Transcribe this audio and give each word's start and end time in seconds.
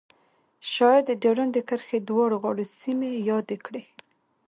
شاعر 0.71 1.01
د 1.07 1.11
ډیورنډ 1.21 1.51
د 1.55 1.59
کرښې 1.69 1.99
دواړو 2.09 2.35
غاړو 2.43 2.65
سیمې 2.81 3.11
یادې 3.29 3.57
کړې 3.65 3.83